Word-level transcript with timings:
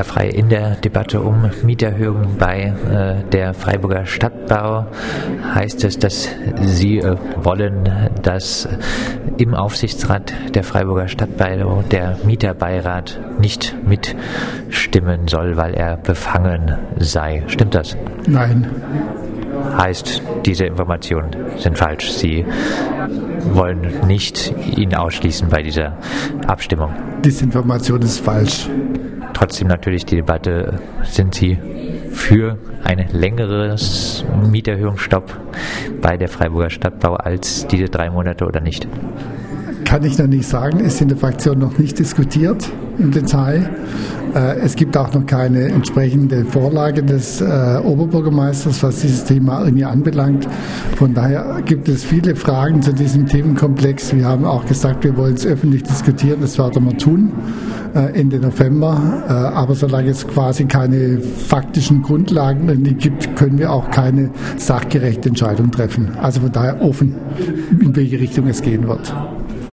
Herr 0.00 0.06
Frei, 0.06 0.28
in 0.30 0.48
der 0.48 0.76
Debatte 0.76 1.20
um 1.20 1.50
Mieterhöhungen 1.62 2.38
bei 2.38 2.72
äh, 2.90 3.22
der 3.32 3.52
Freiburger 3.52 4.06
Stadtbau 4.06 4.86
heißt 5.54 5.84
es, 5.84 5.98
dass 5.98 6.26
Sie 6.62 7.00
äh, 7.00 7.16
wollen, 7.36 7.86
dass 8.22 8.66
im 9.36 9.52
Aufsichtsrat 9.52 10.32
der 10.54 10.64
Freiburger 10.64 11.06
Stadtbau 11.06 11.84
der 11.90 12.16
Mieterbeirat 12.24 13.20
nicht 13.38 13.76
mitstimmen 13.86 15.28
soll, 15.28 15.58
weil 15.58 15.74
er 15.74 15.98
befangen 15.98 16.78
sei. 16.98 17.42
Stimmt 17.48 17.74
das? 17.74 17.94
Nein. 18.26 18.68
Heißt, 19.76 20.22
diese 20.44 20.64
Informationen 20.64 21.30
sind 21.58 21.78
falsch. 21.78 22.10
Sie 22.10 22.44
wollen 23.52 24.06
nicht 24.06 24.52
ihn 24.76 24.94
ausschließen 24.94 25.48
bei 25.48 25.62
dieser 25.62 25.96
Abstimmung. 26.46 26.92
Diese 27.24 27.44
Information 27.44 28.02
ist 28.02 28.20
falsch. 28.20 28.68
Trotzdem 29.32 29.68
natürlich 29.68 30.04
die 30.04 30.16
Debatte, 30.16 30.80
sind 31.04 31.34
Sie 31.34 31.58
für 32.10 32.58
ein 32.84 33.06
längeres 33.12 34.24
Mieterhöhungsstopp 34.50 35.36
bei 36.00 36.16
der 36.16 36.28
Freiburger 36.28 36.70
Stadtbau 36.70 37.14
als 37.14 37.66
diese 37.66 37.84
drei 37.84 38.10
Monate 38.10 38.44
oder 38.44 38.60
nicht? 38.60 38.86
Kann 39.84 40.04
ich 40.04 40.18
noch 40.18 40.26
nicht 40.26 40.46
sagen, 40.46 40.80
ist 40.80 41.00
in 41.00 41.08
der 41.08 41.16
Fraktion 41.16 41.58
noch 41.58 41.78
nicht 41.78 41.98
diskutiert 41.98 42.70
im 43.00 43.10
Detail. 43.10 43.70
Äh, 44.34 44.60
es 44.60 44.76
gibt 44.76 44.96
auch 44.96 45.12
noch 45.12 45.26
keine 45.26 45.68
entsprechende 45.68 46.44
Vorlage 46.44 47.02
des 47.02 47.40
äh, 47.40 47.80
Oberbürgermeisters, 47.82 48.82
was 48.82 49.00
dieses 49.00 49.24
Thema 49.24 49.64
irgendwie 49.64 49.84
anbelangt. 49.84 50.46
Von 50.96 51.14
daher 51.14 51.62
gibt 51.64 51.88
es 51.88 52.04
viele 52.04 52.36
Fragen 52.36 52.82
zu 52.82 52.92
diesem 52.92 53.26
Themenkomplex. 53.26 54.14
Wir 54.14 54.26
haben 54.26 54.44
auch 54.44 54.66
gesagt, 54.66 55.04
wir 55.04 55.16
wollen 55.16 55.34
es 55.34 55.46
öffentlich 55.46 55.82
diskutieren. 55.82 56.38
Das 56.40 56.58
werden 56.58 56.84
wir 56.84 56.96
tun 56.96 57.32
äh, 57.94 58.18
Ende 58.18 58.38
November. 58.38 58.90
Aber 59.54 59.74
solange 59.74 60.10
es 60.10 60.26
quasi 60.26 60.64
keine 60.64 61.18
faktischen 61.20 62.02
Grundlagen 62.02 62.96
gibt, 62.98 63.36
können 63.36 63.58
wir 63.58 63.72
auch 63.72 63.90
keine 63.90 64.30
sachgerechte 64.56 65.28
Entscheidung 65.28 65.70
treffen. 65.70 66.10
Also 66.20 66.40
von 66.40 66.52
daher 66.52 66.82
offen, 66.82 67.14
in 67.80 67.94
welche 67.96 68.20
Richtung 68.20 68.46
es 68.48 68.62
gehen 68.62 68.86
wird. 68.86 69.12